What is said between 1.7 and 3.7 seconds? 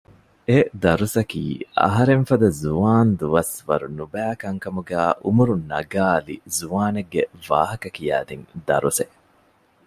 އަހަރެންފަދަ ޒުވާންދުވަސް